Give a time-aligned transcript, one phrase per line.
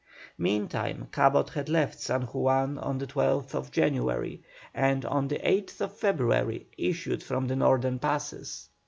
[0.39, 4.41] Meantime Cabot had left San Juan on the 12th January,
[4.73, 8.69] and on the 8th February issued from the northern passes.